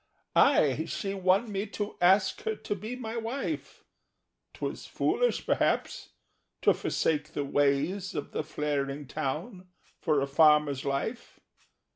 "Ay, 0.35 0.85
she 0.87 1.13
won 1.13 1.51
me 1.51 1.67
to 1.67 1.95
ask 2.01 2.41
her 2.41 2.55
to 2.55 2.73
be 2.75 2.95
my 2.95 3.17
wife— 3.17 3.83
'Twas 4.55 4.87
foolish 4.87 5.45
perhaps!—to 5.45 6.73
forsake 6.73 7.33
the 7.33 7.45
ways 7.45 8.15
Of 8.15 8.31
the 8.31 8.43
flaring 8.43 9.05
town 9.05 9.67
for 9.99 10.19
a 10.19 10.25
farmer's 10.25 10.85
life. 10.85 11.39